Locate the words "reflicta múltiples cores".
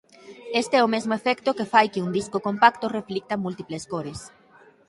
2.97-4.19